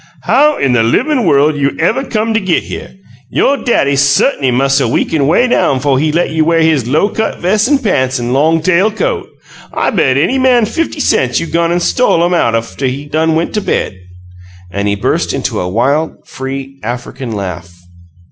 [0.23, 2.95] "How in the livin' worl' you evuh come to git here?
[3.29, 7.09] You' daddy sut'ny mus' 'a' weakened 'way down 'fo' he let you wear his low
[7.09, 9.29] cut ves' an' pants an' long tail coat!
[9.71, 13.35] I bet any man fifty cents you gone an' stole 'em out aftuh he done
[13.35, 13.95] went to bed!"
[14.71, 17.69] And he burst into a wild, free African laugh.